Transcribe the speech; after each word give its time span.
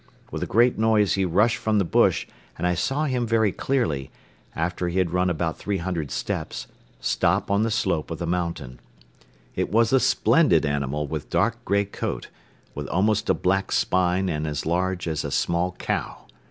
With 0.31 0.41
a 0.41 0.47
great 0.47 0.79
noise 0.79 1.13
he 1.13 1.25
rushed 1.25 1.57
from 1.57 1.77
the 1.77 1.85
bush 1.85 2.25
and 2.57 2.65
I 2.65 2.73
saw 2.73 3.05
him 3.05 3.27
very 3.27 3.51
clearly, 3.51 4.09
after 4.55 4.87
he 4.89 4.97
had 4.97 5.13
run 5.13 5.29
about 5.29 5.59
three 5.59 5.77
hundred 5.77 6.09
steps, 6.09 6.65
stop 6.99 7.51
on 7.51 7.61
the 7.61 7.69
slope 7.69 8.09
of 8.09 8.17
the 8.17 8.25
mountain. 8.25 8.79
It 9.55 9.71
was 9.71 9.93
a 9.93 9.99
splendid 9.99 10.65
animal 10.65 11.05
with 11.05 11.29
dark 11.29 11.63
grey 11.65 11.85
coat, 11.85 12.29
with 12.73 12.87
almost 12.87 13.29
a 13.29 13.35
black 13.35 13.71
spine 13.71 14.27
and 14.27 14.47
as 14.47 14.65
large 14.65 15.07
as 15.07 15.23
a 15.23 15.29
small 15.29 15.73
cow. 15.73 16.25